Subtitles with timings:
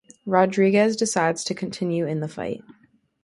[0.25, 2.63] Rodriguez decides to continue in the fight.